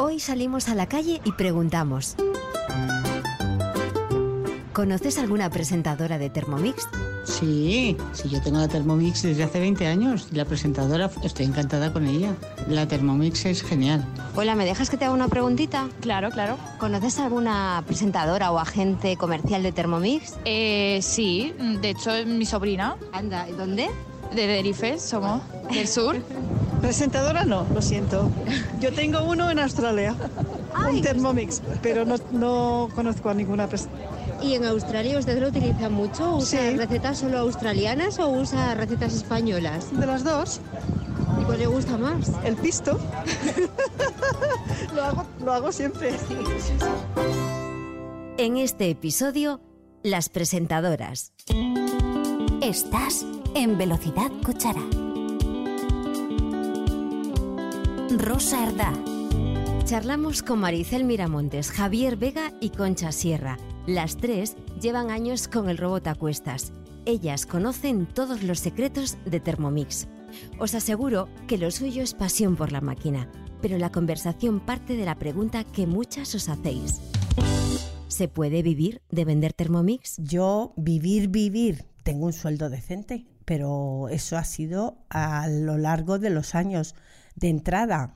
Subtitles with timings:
[0.00, 2.14] Hoy salimos a la calle y preguntamos.
[4.72, 6.86] ¿Conoces alguna presentadora de Thermomix?
[7.24, 11.92] Sí, sí, yo tengo la Thermomix desde hace 20 años y la presentadora, estoy encantada
[11.92, 12.36] con ella.
[12.68, 14.04] La Thermomix es genial.
[14.36, 15.88] Hola, ¿me dejas que te haga una preguntita?
[16.00, 16.58] Claro, claro.
[16.78, 20.36] ¿Conoces alguna presentadora o agente comercial de Thermomix?
[20.44, 22.96] Eh, sí, de hecho es mi sobrina.
[23.12, 23.90] Anda, ¿y dónde?
[24.30, 26.16] De Tenerife, somos del sur.
[26.80, 28.30] Presentadora no, lo siento.
[28.80, 30.14] Yo tengo uno en Australia,
[30.90, 34.08] un Thermomix, pero no, no conozco a ninguna presentadora.
[34.42, 36.36] ¿Y en Australia usted lo utiliza mucho?
[36.36, 36.76] ¿Usa Sí.
[36.76, 39.90] recetas solo australianas o usa recetas españolas?
[39.98, 40.60] De las dos,
[41.40, 42.30] ¿Y cuál le gusta más?
[42.44, 42.98] el pisto.
[44.94, 46.14] lo, hago, lo hago siempre.
[48.36, 49.60] En este episodio,
[50.04, 51.32] las presentadoras.
[52.62, 54.82] Estás en Velocidad Cuchara.
[58.16, 58.92] Rosa Ardá.
[59.84, 63.58] Charlamos con Maricel Miramontes, Javier Vega y Concha Sierra.
[63.86, 66.72] Las tres llevan años con el robot a cuestas.
[67.04, 70.08] Ellas conocen todos los secretos de Thermomix.
[70.58, 75.04] Os aseguro que lo suyo es pasión por la máquina, pero la conversación parte de
[75.04, 77.00] la pregunta que muchas os hacéis.
[78.08, 80.16] ¿Se puede vivir de vender Thermomix?
[80.16, 86.30] Yo vivir, vivir, tengo un sueldo decente, pero eso ha sido a lo largo de
[86.30, 86.94] los años.
[87.38, 88.14] De entrada,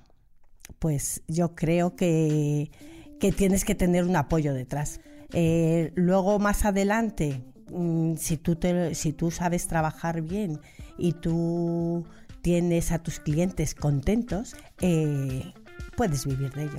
[0.81, 2.73] pues yo creo que,
[3.21, 5.01] que tienes que tener un apoyo detrás.
[5.33, 10.59] Eh, luego, más adelante, mm, si tú, te- si tú sabes trabajar bien
[10.99, 12.05] y tú
[12.43, 15.53] tienes a tus clientes contentos, eh,
[15.97, 16.79] puedes vivir de ello.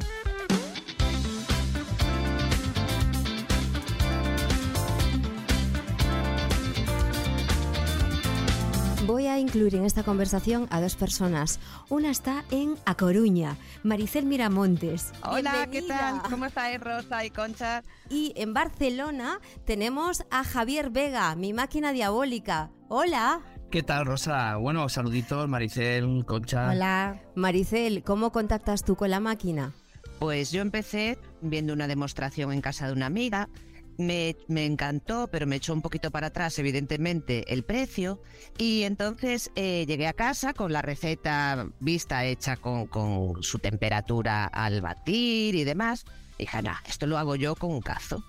[9.43, 11.59] Incluir en esta conversación a dos personas.
[11.89, 15.11] Una está en A Coruña, Maricel Miramontes.
[15.21, 16.21] Hola, ¿qué tal?
[16.29, 17.83] ¿Cómo estáis, Rosa y Concha?
[18.09, 22.71] Y en Barcelona tenemos a Javier Vega, mi máquina diabólica.
[22.87, 23.41] Hola.
[23.69, 24.55] ¿Qué tal, Rosa?
[24.57, 26.69] Bueno, saluditos, Maricel, Concha.
[26.71, 27.21] Hola.
[27.35, 29.73] Maricel, ¿cómo contactas tú con la máquina?
[30.19, 33.49] Pues yo empecé viendo una demostración en casa de una amiga.
[33.97, 38.21] Me, encantó, pero me echó un poquito para atrás, evidentemente, el precio.
[38.57, 44.45] Y entonces eh, llegué a casa con la receta vista, hecha con, con su temperatura
[44.45, 46.05] al batir y demás.
[46.37, 48.23] Y dije, nah, esto lo hago yo con un cazo.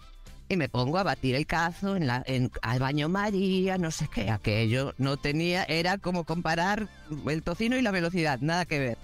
[0.49, 4.09] Y me pongo a batir el cazo en la, en, al baño María, no sé
[4.13, 4.31] qué.
[4.31, 6.89] Aquello no tenía, era como comparar
[7.27, 8.99] el tocino y la velocidad, nada que ver.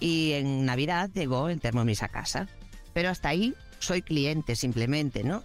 [0.00, 2.48] Y en Navidad llegó el Thermomix a casa.
[2.94, 5.42] Pero hasta ahí soy cliente simplemente, ¿no?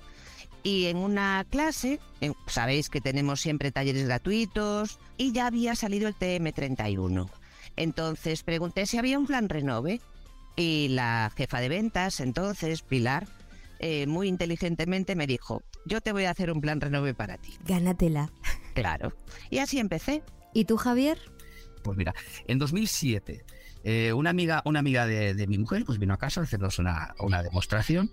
[0.63, 6.07] Y en una clase, en- sabéis que tenemos siempre talleres gratuitos, y ya había salido
[6.07, 7.29] el TM31.
[7.75, 9.99] Entonces pregunté si había un plan renove.
[10.55, 13.27] Y la jefa de ventas, entonces, Pilar,
[13.79, 17.55] eh, muy inteligentemente me dijo, yo te voy a hacer un plan renove para ti.
[17.65, 18.29] Gánatela.
[18.75, 19.13] Claro.
[19.49, 20.21] Y así empecé.
[20.53, 21.17] ¿Y tú, Javier?
[21.83, 22.13] Pues mira,
[22.47, 23.43] en 2007,
[23.83, 26.77] eh, una amiga, una amiga de, de mi mujer pues vino a casa a hacernos
[26.79, 28.11] una, una demostración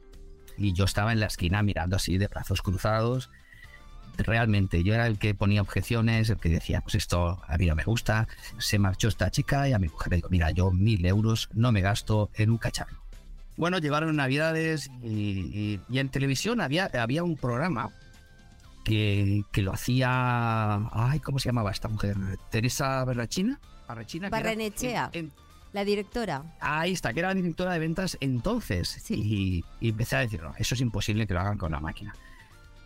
[0.60, 3.31] y yo estaba en la esquina mirando así de brazos cruzados.
[4.19, 7.75] Realmente, yo era el que ponía objeciones, el que decía, pues esto a mí no
[7.75, 8.28] me gusta.
[8.59, 11.72] Se marchó esta chica y a mi mujer le digo, mira, yo mil euros no
[11.72, 13.00] me gasto en un cacharro.
[13.56, 17.91] Bueno, llegaron navidades y, y- y en televisión había, había un programa
[18.84, 20.09] que, que lo hacía.
[20.92, 22.16] Ay, ¿cómo se llamaba esta mujer?
[22.50, 23.59] Teresa Barrachina.
[23.88, 24.28] Barrachina.
[24.28, 25.10] Barrenechea.
[25.12, 25.32] en- en-
[25.72, 26.56] La directora.
[26.60, 29.08] ahí está, que era la directora de ventas entonces.
[29.10, 32.14] Y, y empecé a decir, no, eso es imposible que lo hagan con la máquina.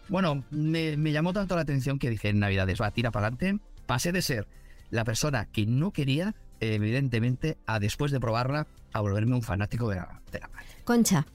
[0.09, 3.59] Bueno, me, me llamó tanto la atención que dije en Navidades, va, tira para adelante.
[3.87, 4.47] Pasé de ser
[4.91, 9.97] la persona que no quería, evidentemente, a después de probarla, a volverme un fanático de
[9.97, 10.75] la, de la máquina.
[10.85, 11.27] Concha.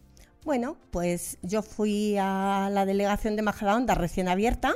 [0.46, 4.76] Bueno, pues yo fui a la delegación de Majadahonda recién abierta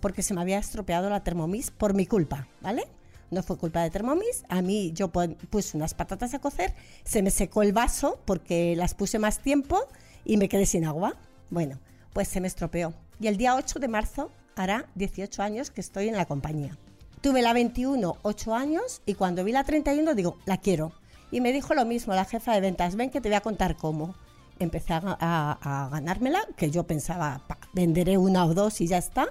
[0.00, 2.84] porque se me había estropeado la Thermomix por mi culpa, ¿vale?
[3.30, 6.74] No fue culpa de Thermomix, a mí yo puse unas patatas a cocer,
[7.04, 9.78] se me secó el vaso porque las puse más tiempo
[10.24, 11.14] y me quedé sin agua.
[11.48, 11.78] Bueno,
[12.12, 12.92] pues se me estropeó.
[13.20, 16.76] Y el día 8 de marzo hará 18 años que estoy en la compañía.
[17.20, 20.92] Tuve la 21, 8 años y cuando vi la 31 digo, la quiero.
[21.30, 23.76] Y me dijo lo mismo la jefa de ventas, ven que te voy a contar
[23.76, 24.14] cómo.
[24.58, 28.98] Empecé a, a- a ganármela, que yo pensaba, "Pa, venderé una o dos y ya
[28.98, 29.28] está.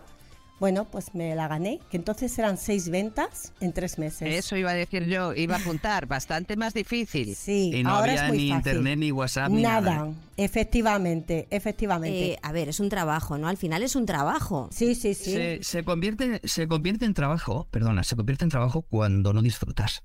[0.60, 4.28] Bueno, pues me la gané, que entonces eran seis ventas en tres meses.
[4.34, 7.36] Eso iba a decir yo, iba a apuntar, bastante más difícil.
[7.36, 8.58] Sí, Y no ahora había es muy ni fácil.
[8.74, 9.96] internet, ni WhatsApp, ni nada.
[9.96, 10.14] nada.
[10.38, 12.34] Efectivamente, efectivamente.
[12.34, 13.48] Eh, a ver, es un trabajo, ¿no?
[13.48, 14.70] Al final es un trabajo.
[14.72, 15.32] sí, sí, sí.
[15.32, 20.04] Se, se convierte, se convierte en trabajo, perdona, se convierte en trabajo cuando no disfrutas.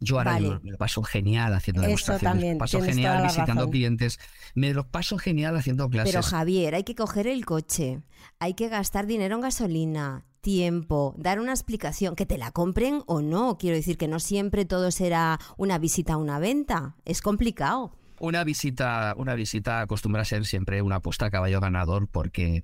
[0.00, 0.58] Yo ahora Vale.
[0.62, 3.70] me lo- paso genial haciendo Eso demostraciones, también, me lo paso genial visitando razón.
[3.70, 4.18] clientes,
[4.54, 6.12] me lo paso genial haciendo clases.
[6.14, 8.00] Pero Javier, hay que coger el coche,
[8.38, 13.22] hay que gastar dinero en gasolina, tiempo, dar una explicación, que te la compren o
[13.22, 13.56] no.
[13.56, 16.96] Quiero decir que no siempre todo será una visita a una venta.
[17.06, 17.96] Es complicado.
[18.20, 22.62] Una visita, una visita acostumbra a ser siempre una apuesta a caballo ganador porque,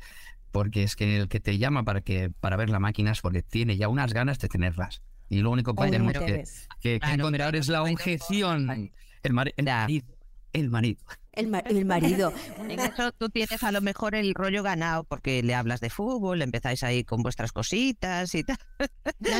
[0.52, 3.42] porque es que el que te llama para que para ver la máquina es porque
[3.42, 5.00] tiene ya unas ganas de tenerlas.
[5.30, 6.44] Y lo único que un tenemos que, que-
[6.80, 8.90] que Claro, encontrar pero es la no objeción.
[9.22, 10.06] El, mari- el marido.
[10.52, 11.00] El marido.
[11.32, 12.32] El, ma- el marido.
[12.68, 16.42] En eso tú tienes a lo mejor el rollo ganado porque le hablas de fútbol,
[16.42, 18.58] empezáis ahí con vuestras cositas y tal.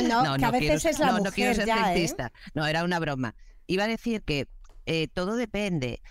[0.07, 1.97] No, no, que a veces quiero- es la no, mujer no quiero ser ya, ¿eh?
[1.97, 2.31] sexista.
[2.53, 3.35] No, era una broma.
[3.67, 4.47] Iba a decir que
[4.85, 6.01] eh, todo depende.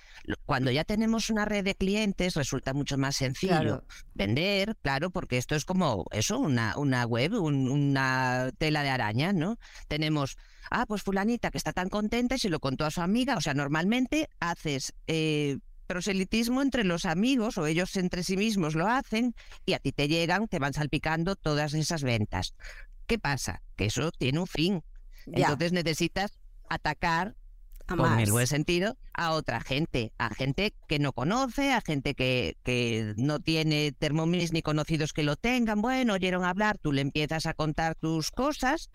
[0.47, 3.85] Cuando ya tenemos una red de clientes resulta mucho más sencillo Claro.
[4.15, 9.33] vender, claro, porque esto es como eso, una, una web, un- una tela de araña,
[9.33, 9.57] ¿no?
[9.89, 10.37] Tenemos,
[10.71, 13.37] ah, pues fulanita que está tan contenta y se lo contó a su amiga.
[13.37, 18.87] O sea, normalmente haces eh, proselitismo entre los amigos o ellos entre sí mismos lo
[18.87, 19.35] hacen
[19.67, 22.55] y a ti te llegan, te van salpicando todas esas ventas.
[23.09, 23.63] ¿Qué pasa?
[23.75, 24.85] Que eso tiene un fin.
[25.27, 25.47] Ya.
[25.49, 26.39] Entonces necesitas
[26.69, 27.35] atacar
[27.91, 28.23] A con más.
[28.23, 33.15] el buen sentido, a otra gente, a gente que no conoce, a gente que, que
[33.17, 35.83] no tiene Thermomix ni conocidos que lo tengan.
[35.83, 38.91] Bueno, oyeron hablar, tú le empiezas a contar tus cosas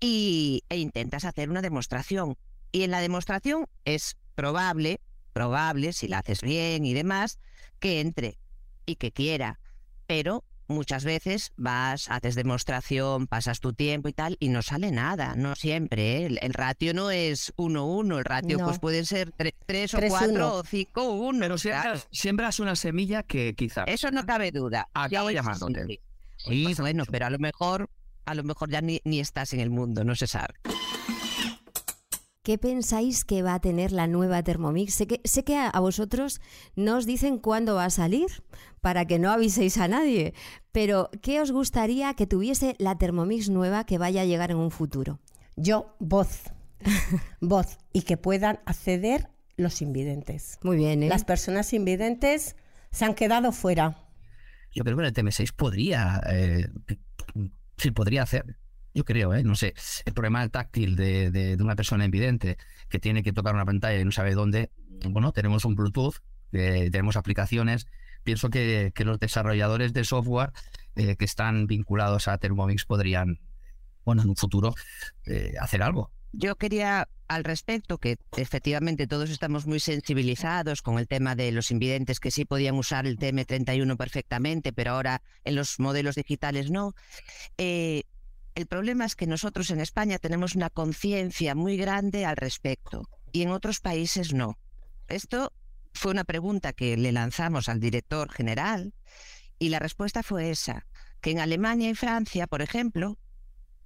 [0.00, 2.36] y, e intentas hacer una demostración.
[2.72, 5.00] Y en la demostración es probable,
[5.32, 7.40] probable, si la haces bien y demás,
[7.78, 8.38] que entre
[8.84, 9.60] y que quiera.
[10.06, 15.34] Pero muchas veces vas, haces demostración, pasas tu tiempo y tal, y no sale nada,
[15.36, 16.16] no siempre.
[16.18, 16.26] ¿eh?
[16.26, 18.64] El, el ratio no es 1-1, el ratio No.
[18.66, 20.54] pues pueden ser 3 o Tres, 4 uno.
[20.54, 21.38] o 5-1.
[21.40, 24.88] Pero siembras, siembras una semilla que quizá Eso no cabe duda.
[24.94, 25.84] acaba llamándote.
[25.86, 26.00] sí,
[26.36, 26.66] sí.
[26.74, 27.88] Sí, bueno, pero a lo mejor,
[28.24, 30.54] a lo mejor ya ni, ni estás en el mundo, no se sabe.
[32.46, 34.94] ¿Qué pensáis que va a tener la nueva Thermomix?
[34.94, 36.40] Sé que, sé que a, a vosotros
[36.76, 38.44] no os dicen cuándo va a salir
[38.80, 40.32] para que no aviséis a nadie,
[40.70, 44.70] pero ¿qué os gustaría que tuviese la Thermomix nueva que vaya a llegar en un
[44.70, 45.18] futuro?
[45.56, 46.44] Yo, voz.
[47.40, 47.78] voz.
[47.92, 50.60] Y que puedan acceder los invidentes.
[50.62, 51.08] Muy bien, ¿eh?
[51.08, 52.54] Las personas invidentes
[52.92, 54.06] se han quedado fuera.
[54.70, 56.68] Yo creo que el TM6 podría, eh,
[57.76, 58.56] sí, podría hacer.
[58.96, 59.44] Yo creo, ¿eh?
[59.44, 59.74] no sé.
[60.06, 62.56] El problema táctil de, de- una persona invidente
[62.88, 64.70] que tiene que tocar una pantalla y no sabe dónde.
[65.10, 66.14] Bueno, tenemos un Bluetooth,
[66.52, 67.86] eh, tenemos aplicaciones.
[68.24, 70.50] Pienso que, que los desarrolladores de software
[70.94, 73.38] eh, que están vinculados a Thermomix podrían,
[74.06, 74.74] bueno, en un futuro,
[75.60, 76.10] hacer algo.
[76.32, 81.70] Yo quería al respecto que efectivamente todos estamos muy sensibilizados con el tema de los
[81.70, 86.94] invidentes que sí podían usar el TM31 perfectamente, pero ahora en los modelos digitales no.
[88.56, 93.42] El problema es que nosotros en España tenemos una conciencia muy grande al respecto y
[93.42, 94.58] en otros países no.
[95.08, 95.52] Esto
[95.92, 98.94] fue una pregunta que le lanzamos al director general
[99.58, 100.86] y la respuesta fue esa,
[101.20, 103.18] que en Alemania y Francia, por ejemplo,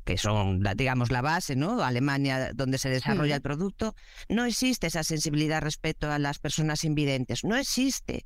[0.04, 1.82] que son, la- digamos, la base, ¿no?
[1.82, 3.94] Alemania, donde se desarrolla el producto,
[4.28, 7.44] no existe esa sensibilidad respecto a las personas invidentes.
[7.44, 8.24] No existe.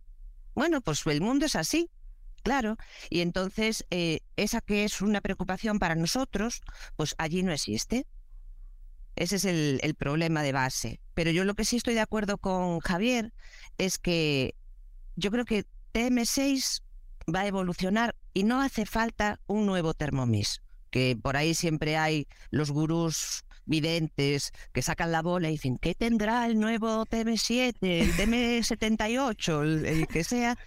[0.54, 1.90] Bueno, pues el mundo es así,
[2.44, 2.76] claro.
[3.10, 6.62] Y entonces, eh, esa que es una preocupación para nosotros,
[6.94, 8.06] pues allí no existe.
[9.16, 11.00] Ese es el, problema de base.
[11.14, 13.32] Pero yo lo que sí estoy de acuerdo con Javier
[13.78, 14.54] es que
[15.16, 16.82] yo creo que TM6
[17.34, 20.60] va a evolucionar y no hace falta un nuevo Thermomix
[20.94, 25.94] que por ahí siempre hay los gurús videntes que sacan la bola y dicen, ¿qué
[25.94, 30.58] tendrá el nuevo TM7, el TM78, el, el que sea?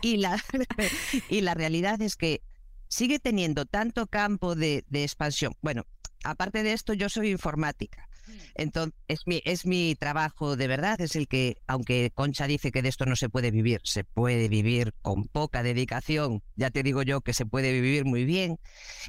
[0.00, 0.42] Y la,
[1.28, 2.42] y la realidad es que
[2.88, 5.54] sigue teniendo tanto campo de, de expansión.
[5.62, 5.86] Bueno,
[6.24, 8.08] aparte de esto, yo soy informática.
[8.54, 12.82] Entonces, es mi, es mi trabajo de verdad, es el que, aunque Concha dice que
[12.82, 17.02] de esto no se puede vivir, se puede vivir con poca dedicación, ya te digo
[17.02, 18.58] yo que se puede vivir muy bien,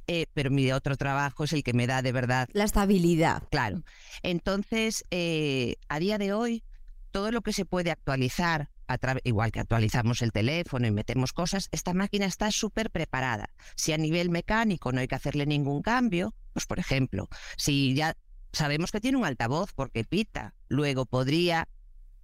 [0.07, 3.43] eh, pero mi otro trabajo es el que me da de verdad La estabilidad.
[3.49, 3.83] Claro.
[4.21, 6.63] Entonces, eh, a día de hoy,
[7.11, 11.69] todo lo que se puede actualizar, a igual que actualizamos el teléfono y metemos cosas,
[11.71, 13.49] esta máquina está súper preparada.
[13.75, 18.15] Si a nivel mecánico no hay que hacerle ningún cambio, pues por ejemplo, si ya
[18.53, 21.67] sabemos que tiene un altavoz porque pita, luego podría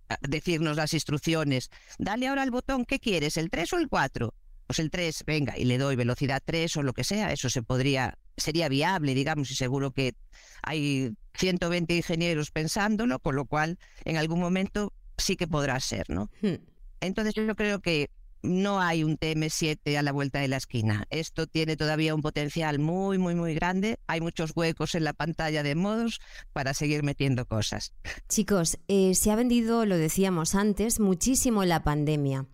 [0.07, 3.35] ah, decirnos las instrucciones, dale ahora al botón, ¿qué quieres?
[3.35, 4.33] ¿El 3 o el 4?
[4.67, 7.63] Pues el 3, venga, y le doy velocidad 3 o lo que sea, eso se
[7.63, 10.13] podría, sería viable, digamos, y seguro que
[10.61, 16.29] hay 120 ingenieros pensándolo, con lo cual en algún momento sí que podrá ser, ¿no?
[16.41, 16.63] Hmm.
[17.01, 21.05] Entonces yo creo que no hay un TM7 a la vuelta de la esquina.
[21.09, 23.99] Esto tiene todavía un potencial muy, muy, muy grande.
[24.07, 26.19] Hay muchos huecos en la pantalla de modos
[26.53, 27.93] para seguir metiendo cosas.
[28.27, 32.45] Chicos, eh, se ha vendido, lo decíamos antes, muchísimo en la pandemia.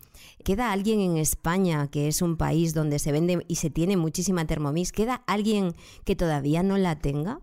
[0.44, 4.46] ¿Queda alguien en España, que es un país donde se vende y se tiene muchísima
[4.46, 7.40] Thermomix, queda alguien que todavía no la tenga?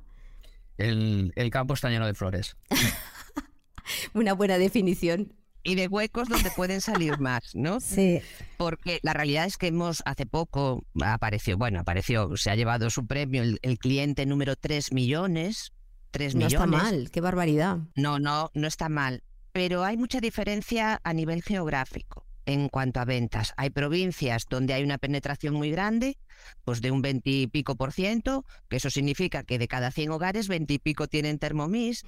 [0.79, 2.57] El, el campo está lleno de flores.
[4.15, 7.81] Una buena definición y de huecos donde pueden salir más, ¿no?
[7.81, 8.21] Sí.
[8.57, 13.07] Porque la realidad es que hemos, hace poco apareció, bueno, apareció, se ha llevado su
[13.07, 15.73] premio el, el cliente número 3 millones.
[16.11, 16.55] 3 no millones.
[16.55, 17.79] está mal, qué barbaridad.
[17.95, 19.23] No, no, no está mal.
[19.53, 23.53] Pero hay mucha diferencia a nivel geográfico en cuanto a ventas.
[23.57, 26.19] Hay provincias donde hay una penetración muy grande,
[26.65, 30.11] pues de un 20 y pico por ciento, que eso significa que de cada 100
[30.11, 32.03] hogares, 20 y pico tienen Thermomix,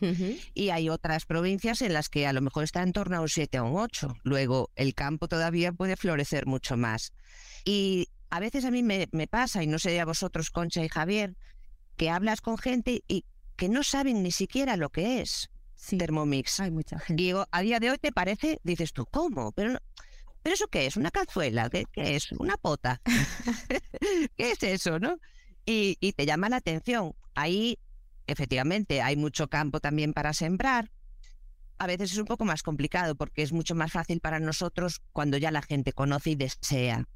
[0.54, 3.28] y hay otras provincias en las que a lo mejor está en torno a un
[3.28, 4.16] 7 o un 8.
[4.24, 7.12] Luego, el campo todavía puede florecer mucho más.
[7.64, 10.88] Y a veces a mí me, me pasa, y no sé a vosotros, Concha y
[10.88, 11.36] Javier,
[11.96, 13.24] que hablas con gente y
[13.56, 15.98] que no saben ni siquiera lo que es Sí.
[15.98, 16.60] Thermomix.
[16.60, 17.22] Hay mucha gente.
[17.22, 19.52] Digo, a día de hoy te parece, dices tú, ¿cómo?
[19.52, 19.78] Pero, no-
[20.44, 20.96] ¿pero eso qué es?
[20.98, 21.70] ¿Una cazuela?
[21.70, 22.30] ¿Qué, qué es?
[22.32, 23.00] ¿Una pota?
[24.36, 25.18] ¿Qué es eso, no?
[25.64, 27.14] Y, y te llama la atención.
[27.34, 27.78] Ahí,
[28.26, 30.90] efectivamente, hay mucho campo también para sembrar.
[31.78, 35.38] A veces es un poco más complicado porque es mucho más fácil para nosotros cuando
[35.38, 37.08] ya la gente conoce y desea.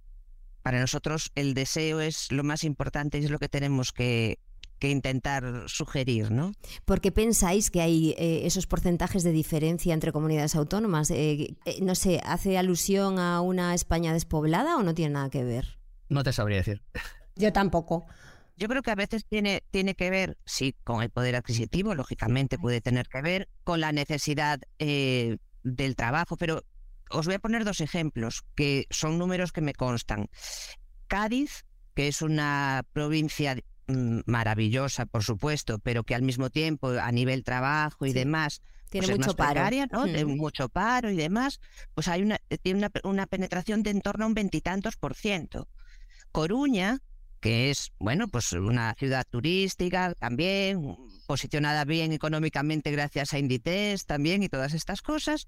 [0.62, 4.38] Para nosotros el deseo es lo más importante y es lo que tenemos que,
[4.78, 6.52] que intentar sugerir, ¿no?
[6.84, 11.10] ¿Por qué pensáis que hay eh, esos porcentajes de diferencia entre comunidades autónomas?
[11.10, 15.44] Eh, eh, no sé, ¿hace alusión a una España despoblada o no tiene nada que
[15.44, 15.78] ver?
[16.08, 16.82] No te sabría decir.
[17.36, 18.06] Yo tampoco.
[18.58, 22.58] Yo creo que a veces tiene, tiene que ver, sí, con el poder adquisitivo, lógicamente
[22.58, 26.64] puede tener que ver, con la necesidad eh, del trabajo, pero
[27.10, 30.28] os voy a poner dos ejemplos que son números que me constan.
[31.06, 33.56] Cádiz, que es una provincia
[34.26, 38.14] maravillosa, por supuesto, pero que al mismo tiempo a nivel trabajo y Sí.
[38.14, 39.52] demás Tiene pues es mucho paro.
[39.54, 40.04] precaria, ¿no?
[40.06, 40.36] De Mm.
[40.36, 41.60] mucho paro y demás,
[41.94, 45.68] pues hay una, tiene una, una penetración de en torno a un veintitantos por ciento.
[46.32, 46.98] Coruña,
[47.40, 54.42] que es, bueno, pues una ciudad turística también, posicionada bien económicamente gracias a Inditex también
[54.42, 55.46] y todas estas cosas,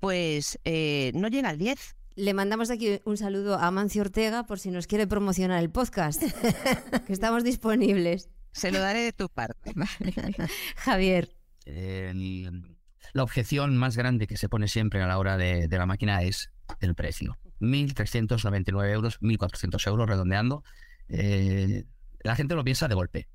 [0.00, 1.96] pues eh, no llega al 10.
[2.20, 6.22] Le mandamos aquí un saludo a Mancio Ortega por si nos quiere promocionar el podcast,
[7.06, 8.28] que estamos disponibles.
[8.52, 9.72] Se lo daré de tu parte.
[10.76, 11.30] Javier,
[11.64, 12.76] El-
[13.14, 16.22] la objeción más grande que se pone siempre a la hora de, de la máquina
[16.22, 16.50] es
[16.80, 17.38] el precio.
[17.60, 20.62] 1.399 euros, 1.400 euros redondeando.
[21.08, 21.84] Eh,
[22.22, 23.28] la gente lo piensa de golpe.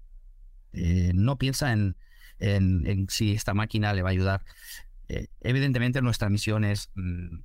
[0.73, 1.97] Eh, no piensa en,
[2.37, 4.45] en- en si esta máquina le va a ayudar.
[5.09, 7.39] Eh, evidentemente nuestra misión es mm,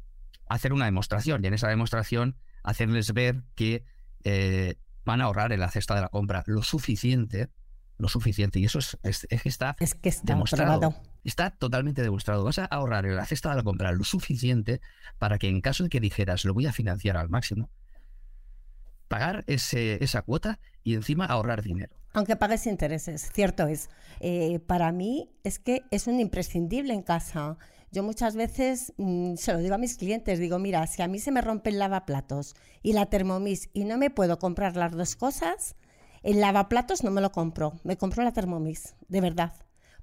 [0.51, 3.85] hacer una demostración y en esa demostración hacerles ver que
[4.25, 7.49] eh, van a ahorrar en la cesta de la compra lo suficiente,
[7.97, 8.59] lo suficiente.
[8.59, 10.79] Y eso es, es- es que está Es que está Demostrado.
[10.81, 11.03] probado.
[11.25, 12.45] Está totalmente demostrado.
[12.45, 14.81] Vas a ahorrar en la cesta de la compra lo suficiente
[15.19, 17.71] para que en caso de que dijeras lo voy a financiar al máximo,
[19.09, 21.97] pagar ese, esa cuota y encima ahorrar dinero.
[22.13, 23.89] Aunque pagues intereses, cierto es.
[24.21, 27.57] Eh, para mí es que es un imprescindible en casa.
[27.93, 31.19] Yo muchas veces mm, se lo digo a mis clientes, digo, mira, si a mí
[31.19, 35.17] se me rompe el lavaplatos y la Thermomix y no me puedo comprar las dos
[35.17, 35.75] cosas,
[36.23, 39.53] el lavaplatos no me lo compro, me compro la Thermomix, de verdad.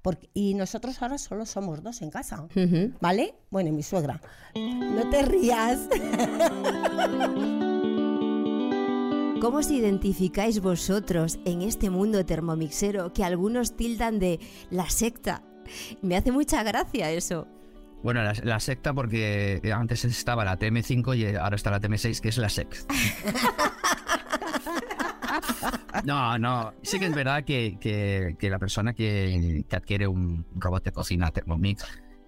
[0.02, 2.46] Porque, y nosotros ahora solo somos dos en casa.
[3.00, 3.34] ¿vale?
[3.50, 4.20] Bueno, y mi suegra.
[4.54, 5.88] No te rías.
[9.40, 14.40] ¿cómo os identificáis vosotros en este mundo termomixero que algunos tildan de
[14.70, 15.42] la secta?
[16.02, 17.46] Me hace mucha gracia eso.
[18.02, 22.28] Bueno, la, la secta porque antes estaba la TM5 y ahora está la TM6, que
[22.28, 22.68] es la SEC.
[26.04, 26.74] No, no.
[26.82, 31.84] Sí que es verdad que, que- la persona que, adquiere un robot de cocina Thermomix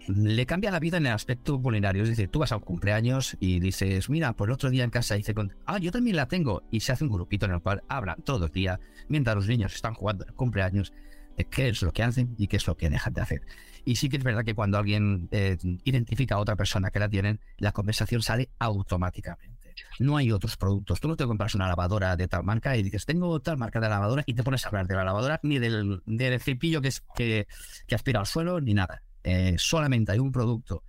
[0.08, 2.02] le cambia la vida en el aspecto culinario.
[2.02, 4.90] Es decir, tú vas a un cumpleaños y dices, mira, pues el otro día en
[4.90, 5.54] casa con...
[5.66, 6.62] Ah, yo también la tengo.
[6.70, 9.74] Y se hace un grupito en el cual hablan todo el día mientras los niños
[9.74, 10.92] están jugando en el cumpleaños
[11.36, 13.42] de qué es lo que hacen y qué es lo que dejan de hacer.
[13.84, 17.08] Y sí que es verdad que cuando alguien eh, identifica a otra persona que la
[17.08, 19.60] tienen, la conversación sale automáticamente.
[19.98, 21.00] No hay otros productos.
[21.00, 23.88] Tú no te compras una lavadora de tal marca y dices, tengo tal marca de
[23.88, 27.00] lavadora y te pones a hablar de la lavadora ni del, del cepillo que, es,
[27.14, 27.46] que,
[27.86, 29.02] que aspira al suelo ni nada.
[29.22, 30.82] Eh, solamente hay un producto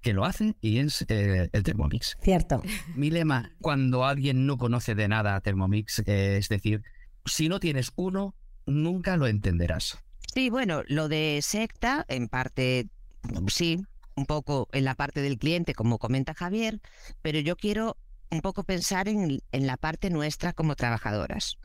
[0.00, 2.16] que lo hace y es eh, el Thermomix.
[2.22, 2.62] Cierto.
[2.94, 6.82] Mi lema, cuando alguien no conoce de nada Thermomix, eh, es decir,
[7.24, 8.34] si no tienes uno,
[8.66, 9.98] nunca lo entenderás.
[10.32, 12.86] Sí, bueno, lo de secta, en parte,
[13.48, 13.82] sí,
[14.14, 16.80] un poco en la parte del cliente, como comenta Javier,
[17.20, 17.96] pero yo quiero
[18.30, 21.56] un poco pensar en, en la parte nuestra como trabajadoras.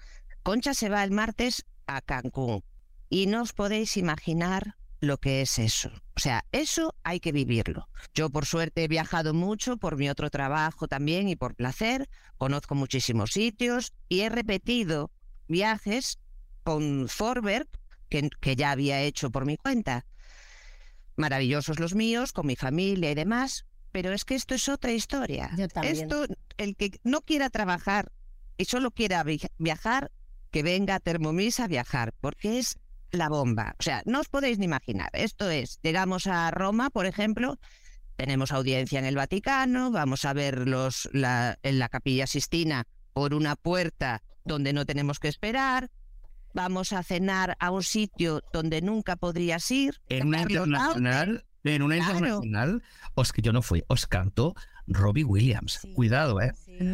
[0.41, 2.63] Concha se va el martes a Cancún
[3.09, 5.91] y no os podéis imaginar lo que es eso.
[6.15, 7.87] O sea, eso hay que vivirlo.
[8.15, 12.73] Yo por suerte he viajado mucho por mi otro trabajo también y por placer, conozco
[12.73, 15.11] muchísimos sitios y he repetido
[15.47, 16.17] viajes
[16.63, 17.67] con Forberg
[18.09, 20.05] que, que ya había hecho por mi cuenta.
[21.17, 25.49] Maravillosos los míos, con mi familia y demás, pero es que esto es otra historia.
[25.57, 25.95] Yo también.
[25.95, 26.25] Esto,
[26.57, 28.11] el que no quiera trabajar
[28.57, 30.11] y solo quiera vi- viajar,
[30.51, 32.77] que venga a Thermomix a viajar, porque es
[33.11, 33.75] la bomba.
[33.79, 35.09] O sea, no os podéis ni imaginar.
[35.13, 37.59] Esto es, llegamos a Roma, por ejemplo,
[38.17, 43.33] tenemos audiencia en el Vaticano, vamos a ver los, la, en la Capilla Sistina por
[43.33, 45.89] una puerta donde no tenemos que esperar,
[46.55, 50.01] vamos a cenar a un sitio donde nunca podrías ir.
[50.09, 52.13] En una internacional, en una Claro.
[52.17, 52.83] internacional,
[53.13, 54.55] os que yo no fui, os cantó
[54.87, 55.79] Robbie Williams.
[55.81, 55.93] Sí.
[55.93, 56.51] Cuidado, eh.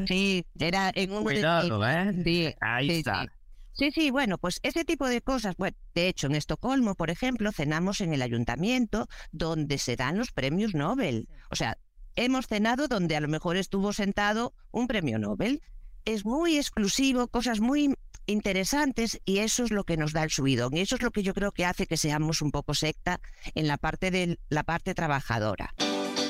[0.08, 1.24] Sí, era en un...
[1.24, 2.13] Cuidado, eh.
[2.24, 3.24] Sí, Ahí sí, está.
[3.24, 3.30] sí.
[3.74, 5.56] Sí, sí, bueno, pues ese tipo de cosas.
[5.58, 10.32] Bueno, de hecho, en Estocolmo, por ejemplo, cenamos en el ayuntamiento donde se dan los
[10.32, 11.30] premios Nobel.
[11.50, 11.77] O sea,
[12.18, 15.62] hemos cenado donde a lo mejor estuvo sentado un premio Nobel.
[16.03, 20.75] Es muy exclusivo, cosas muy interesantes y eso es lo que nos da el subidón.
[20.75, 23.19] Y eso es lo que yo creo que hace que seamos un poco secta
[23.55, 25.73] en la parte de la parte trabajadora.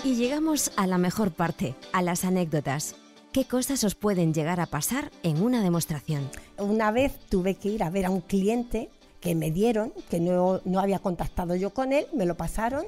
[0.03, 2.95] Y llegamos a la mejor parte, a las anécdotas.
[3.31, 6.29] ¿Qué cosas os pueden llegar a pasar en una demostración?
[6.57, 8.89] Una vez tuve que ir a ver a un cliente
[9.21, 12.83] que me dieron, que no, no había contactado yo con él, me lo pasaron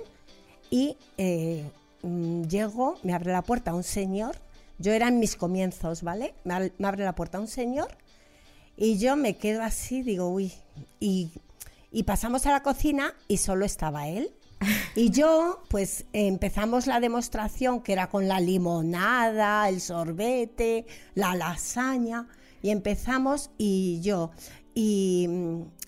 [0.69, 1.63] y eh,
[2.01, 4.35] mm, llego, me abre la puerta un señor,
[4.79, 6.33] yo era en mis comienzos, ¿vale?
[6.43, 7.95] Me, me abre la puerta un señor
[8.75, 10.51] y yo me quedo así, digo, uy,
[10.99, 11.31] y,
[11.91, 14.33] y pasamos a la cocina y solo estaba él.
[14.95, 22.27] Y yo, pues empezamos la demostración que era con la limonada, el sorbete, la lasaña,
[22.61, 24.31] y empezamos y yo,
[24.75, 25.27] y,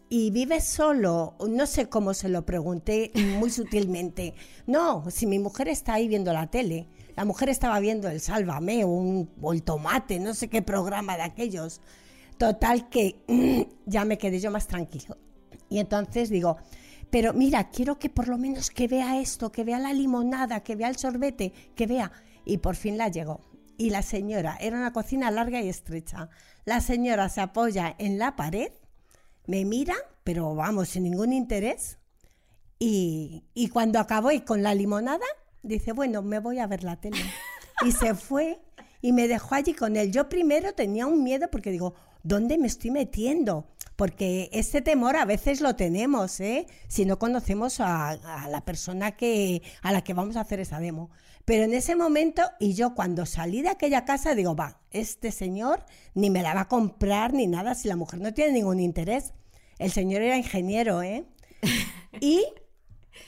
[0.09, 4.33] y vives solo, no sé cómo se lo pregunté muy sutilmente.
[4.67, 8.83] No, si mi mujer está ahí viendo la tele, la mujer estaba viendo el Sálvame
[8.83, 11.81] o, un, o el Tomate, no sé qué programa de aquellos.
[12.37, 13.15] Total que
[13.85, 15.17] ya me quedé yo más tranquilo.
[15.69, 16.57] Y entonces digo,
[17.09, 20.75] pero mira, quiero que por lo menos que vea esto, que vea la limonada, que
[20.75, 22.11] vea el sorbete, que vea.
[22.45, 23.41] Y por fin la llegó.
[23.77, 26.29] Y la señora, era una cocina larga y estrecha.
[26.65, 28.71] La señora se apoya en la pared,
[29.47, 31.97] me mira, pero vamos, sin ningún interés.
[32.79, 35.25] Y, y cuando acabó y con la limonada,
[35.61, 37.17] dice, bueno, me voy a ver la tele.
[37.85, 38.61] Y se fue
[39.01, 40.09] y me dejó allí con él.
[40.09, 41.93] Yo primero tenía un miedo porque digo,
[42.25, 43.67] ¿dónde me estoy metiendo?
[43.95, 46.67] Porque este temor a veces lo tenemos, ¿eh?
[46.89, 50.81] Si no conocemos a, a la persona que, a la que vamos a hacer esa
[50.81, 51.11] demo.
[51.45, 55.85] Pero en ese momento, y yo cuando salí de aquella casa, digo, va, este señor
[56.15, 59.33] ni me la va a comprar ni nada si la mujer no tiene ningún interés.
[59.77, 61.25] El señor era ingeniero, ¿eh?
[62.19, 62.43] Y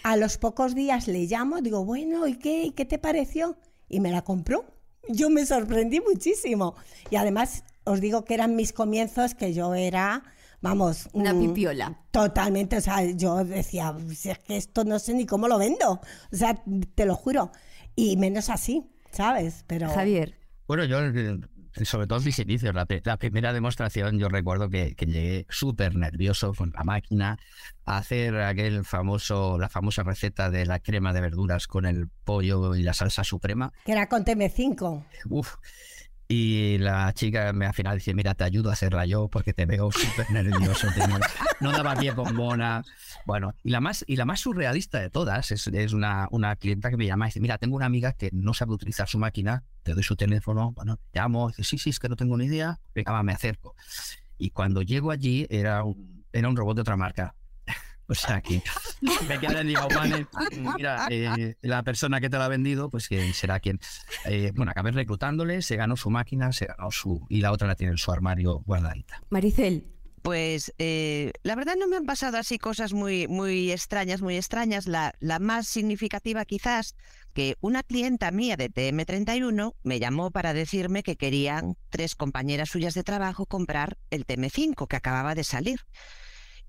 [0.04, 3.58] a los pocos días le llamo, digo, bueno, ¿y qué, ¿Y qué te pareció?
[3.88, 4.66] Y me la compró.
[5.10, 6.76] Yo me sorprendí muchísimo.
[7.10, 10.24] Y además os digo que eran mis comienzos, que yo era,
[10.62, 11.10] vamos...
[11.14, 11.98] Una pipiola.
[12.12, 16.02] Totalmente, o sea, yo decía, si es que esto no sé ni cómo lo vendo.
[16.32, 16.62] O sea,
[16.96, 17.52] te lo juro.
[17.96, 19.64] Y menos así, ¿sabes?
[19.68, 19.90] Pero...
[19.90, 20.36] Javier,
[20.68, 21.40] Bueno, yo, eh,
[21.86, 22.86] sobre todo en mis inicios, la,
[23.18, 27.38] primera demostración, yo recuerdo que, que llegué súper nervioso con la máquina
[27.86, 32.76] a hacer aquel famoso, la famosa receta de la crema de verduras con el pollo
[32.76, 33.72] y la salsa suprema.
[33.86, 35.06] Que era con TM5.
[35.30, 35.56] Uf.
[36.30, 39.66] Y la chica me al final dice, mira, te ayudo a hacerla yo porque te
[39.66, 40.88] veo súper nervioso.
[41.62, 42.84] no, daba pie con mona.
[43.26, 46.90] Bueno, y la más, y la más surrealista de todas es, es una, una clienta
[46.90, 49.64] que me llama y dice, mira, tengo una amiga que no sabe utilizar su máquina,
[49.84, 52.46] te doy su teléfono, bueno, te llamo, dice, sí, sí, es que no tengo ni
[52.46, 53.74] idea, venga, me acerco.
[54.38, 57.36] Y cuando llego allí era un, era un robot de otra marca.
[58.08, 58.62] O sea que
[59.28, 60.28] me y digo, vale,
[60.78, 63.80] mira, eh, la persona que te la ha vendido, pues que será quien.
[64.26, 67.26] Eh, bueno, acabé reclutándole, se ganó su máquina, se ganó su.
[67.30, 69.22] y la otra la tiene en su armario guardadita.
[69.30, 69.86] Maricel,
[70.22, 74.88] Pues eh, la verdad no me han pasado así cosas muy, muy extrañas, muy extrañas.
[74.88, 76.96] La, la más significativa quizás
[77.34, 82.94] que una clienta mía de TM31 me llamó para decirme que querían tres compañeras suyas
[82.94, 85.82] de trabajo comprar el TM5 que acababa de salir.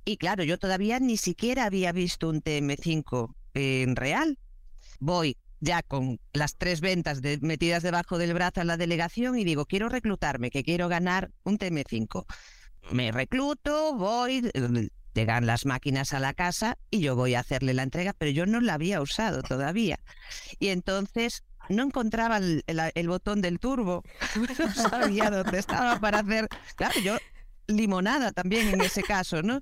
[0.09, 4.39] Y claro, yo todavía ni siquiera había visto un TM5 en real.
[5.01, 9.45] Voy ya con las tres ventas de- metidas debajo del brazo a la delegación y
[9.45, 12.25] digo, quiero reclutarme, que quiero ganar un TM5
[12.91, 14.51] me recluto, voy,
[15.13, 18.47] llegan las máquinas a la casa y yo voy a hacerle la entrega, pero yo
[18.47, 19.99] no la había usado todavía.
[20.59, 24.05] Y entonces no encontraba el- el botón del turbo.
[24.59, 26.49] No sabía dónde estaba para hacer.
[26.77, 27.19] Claro, yo
[27.69, 29.61] limonada también en ese caso, ¿no?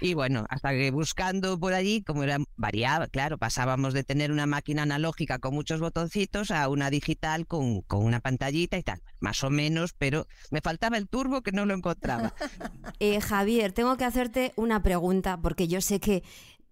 [0.00, 4.46] Y bueno, hasta que buscando por allí, como era variaba, claro, pasábamos de tener una
[4.46, 9.42] máquina analógica con muchos botoncitos a una digital con, con una pantallita y tal, más
[9.44, 12.34] o menos, pero me faltaba el turbo que no lo encontraba.
[13.00, 16.22] Eh, Javier, tengo que hacerte una pregunta porque yo sé que,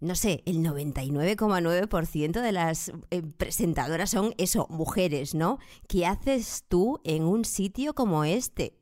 [0.01, 5.59] no sé, el 99,9% de las eh, presentadoras son eso, mujeres, ¿no?
[5.89, 8.82] ¿Qué haces tú en un sitio como este?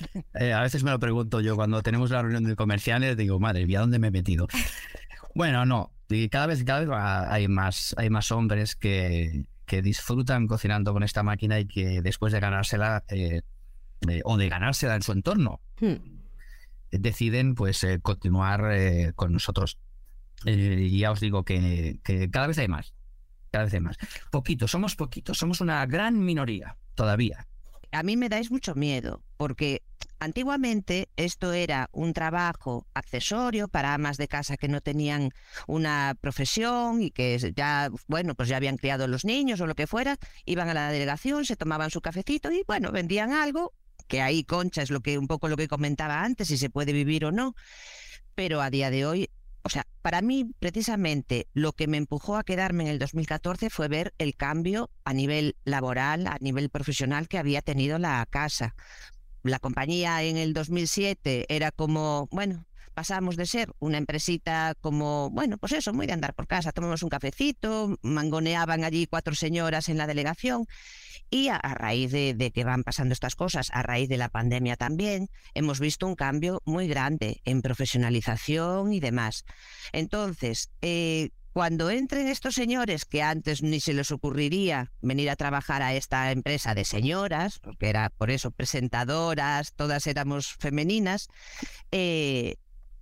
[0.34, 3.66] Eh, a veces me lo pregunto yo cuando tenemos la reunión de comerciales, digo, madre
[3.66, 4.46] mía, ¿dónde me he metido?
[5.34, 10.48] Bueno, no, y cada vez, cada vez hay más, hay más hombres que, que disfrutan
[10.48, 13.42] cocinando con esta máquina y que después de ganársela eh,
[14.08, 15.94] eh, o de ganársela en su entorno, Hmm.
[16.90, 19.78] deciden pues continuar con nosotros.
[20.44, 22.94] Y ya os digo que, que cada vez hay más,
[23.52, 23.96] cada vez hay más.
[24.30, 27.46] Poquitos, somos poquitos, somos una gran minoría todavía.
[27.92, 29.82] A mí me dais mucho miedo, porque
[30.20, 35.30] antiguamente esto era un trabajo accesorio para amas de casa que no tenían
[35.66, 39.86] una profesión y que ya, bueno, pues ya habían criado los niños o lo que
[39.86, 43.72] fuera, iban a la delegación, se tomaban su cafecito y, bueno, vendían algo,
[44.06, 46.92] que ahí, Concha, es lo que un poco lo que comentaba antes, si se puede
[46.92, 47.54] vivir o no,
[48.34, 49.30] pero a día de hoy
[49.68, 53.86] o sea, para mí, precisamente, lo que me empujó a quedarme en el 2014 fue
[53.88, 58.74] ver el cambio a nivel laboral, a nivel profesional que había tenido la casa.
[59.42, 62.64] La compañía en el 2007 era como, bueno,
[62.98, 67.04] pasamos de ser una empresita como, bueno, pues eso, muy de andar por casa, tomamos
[67.04, 70.66] un cafecito, mangoneaban allí cuatro señoras en la delegación
[71.30, 74.74] y a, raíz de, de que van pasando estas cosas, a raíz de la pandemia
[74.74, 79.44] también, hemos visto un cambio muy grande en profesionalización y demás.
[79.92, 85.82] Entonces, eh, cuando entren estos señores que antes ni se les ocurriría venir a trabajar
[85.82, 91.28] a esta empresa de señoras, porque era por eso presentadoras, todas éramos femeninas,
[91.90, 92.56] eh,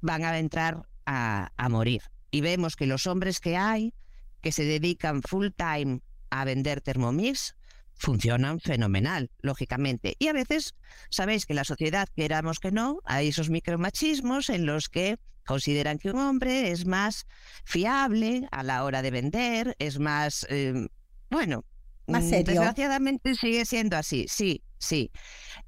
[0.06, 2.02] van a entrar a, a morir.
[2.30, 3.92] Y vemos que los hombres que hay,
[4.40, 7.56] que se dedican full time a vender Thermomix,
[7.94, 10.16] funcionan fenomenal, lógicamente.
[10.18, 10.74] Y a veces,
[11.10, 16.10] sabéis que la sociedad, queramos que no, hay esos micromachismos en los que consideran que
[16.10, 17.26] un hombre es más
[17.64, 20.88] fiable a la hora de vender, es más, eh,
[21.30, 21.64] bueno,
[22.06, 22.44] Más mm, serio.
[22.46, 25.10] Desgraciadamente sigue siendo así, sí, sí.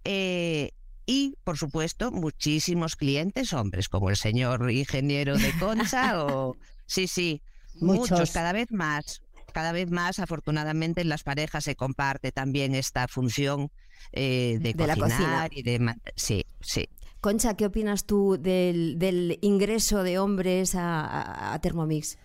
[0.05, 0.71] Eh,
[1.09, 6.55] y, por supuesto, muchísimos clientes hombres, como el señor ingeniero de Concha o...
[6.87, 7.43] Sí, sí,
[7.81, 8.11] Muchos.
[8.11, 9.21] muchos, cada vez más.
[9.53, 13.71] Cada vez más, afortunadamente, en las parejas se comparte también esta función
[14.13, 15.49] eh, de, De la cocinar cocina.
[15.51, 15.95] y de...
[16.17, 16.89] Sí, sí.
[17.21, 22.17] Concha, ¿qué opinas tú del, del ingreso de hombres a, a- a Thermomix?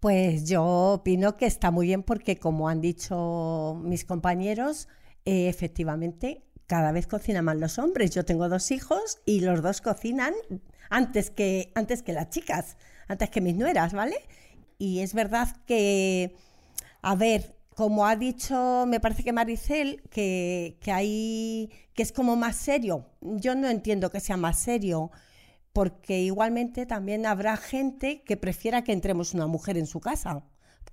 [0.00, 4.88] Pues yo opino que está muy bien porque, como han dicho mis compañeros,
[5.24, 8.12] eh, efectivamente cada vez cocinan más los hombres.
[8.12, 10.34] Yo tengo dos hijos y los dos cocinan
[10.90, 12.76] antes que, antes que las chicas,
[13.08, 14.16] antes que mis nueras, ¿vale?
[14.76, 16.36] Y es verdad que,
[17.02, 22.36] a ver, como ha dicho, me parece que Maricel, que, que hay, que es como
[22.36, 23.06] más serio.
[23.22, 25.10] Yo no entiendo que sea más serio
[25.72, 30.44] porque igualmente también habrá gente que prefiera que entremos una mujer en su casa,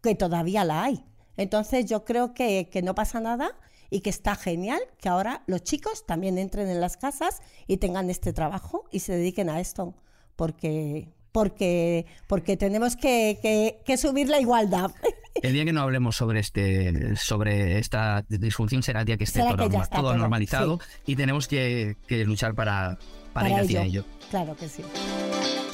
[0.02, 1.04] que todavía la hay.
[1.36, 3.58] Entonces yo creo que, que no pasa nada
[3.96, 8.10] y que está genial que ahora los chicos también entren en las casas y tengan
[8.10, 9.94] este trabajo y se dediquen a esto,
[10.36, 14.92] porque, porque, porque tenemos que, que- que subir la igualdad.
[15.42, 19.40] El día que no hablemos sobre este, sobre esta disfunción será el día que esté
[19.42, 22.98] todo, que todo normalizado y tenemos que, que luchar para,
[23.34, 24.06] para, ir hacia ello.
[24.30, 24.82] Claro que sí.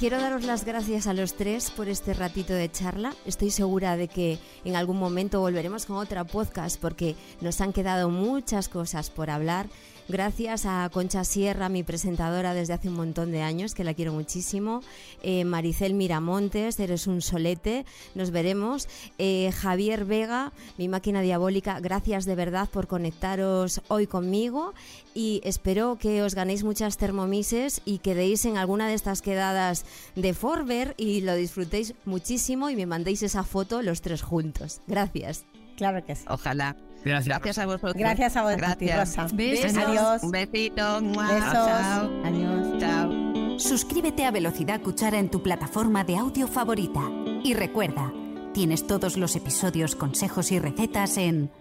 [0.02, 3.14] Quiero daros las gracias a los tres por este ratito de charla.
[3.28, 8.10] Estoy segura de que en algún momento volveremos con otra podcast porque nos han quedado
[8.10, 9.68] muchas cosas por hablar.
[10.08, 14.12] Gracias a Concha Sierra, mi presentadora desde hace un montón de años, que la quiero
[14.12, 14.82] muchísimo.
[15.22, 17.86] Eh, Maricel Miramontes, eres un solete.
[18.16, 18.90] Nos veremos.
[19.20, 24.74] Eh, Javier Vega, mi máquina diabólica, gracias de verdad por conectaros hoy conmigo
[25.14, 30.34] y espero que os ganéis muchas termomises y quedéis en alguna de estas quedadas de
[30.34, 34.82] Forber y lo disfrutéis muchísimo y me mandéis esa foto los tres juntos.
[34.88, 35.46] Gracias.
[35.78, 36.26] Claro que sí.
[36.28, 36.76] Ojalá.
[37.04, 37.28] Gracias.
[37.28, 37.96] Gracias a vosotros.
[37.96, 39.18] Gracias a vos, a ti, Gracias.
[39.18, 39.36] Rosa.
[39.36, 39.76] Besos.
[39.76, 40.24] Adiós.
[40.24, 41.02] Un besito.
[41.02, 41.52] Besos.
[41.52, 42.10] Chao.
[42.24, 42.80] Adiós.
[42.80, 43.60] Chao.
[43.60, 47.02] Suscríbete a Velocidad Cuchara en tu plataforma de audio favorita.
[47.44, 48.14] Y recuerda,
[48.54, 51.52] tienes todos los episodios, consejos y recetas en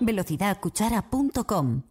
[0.00, 1.89] velocidadcuchara.com.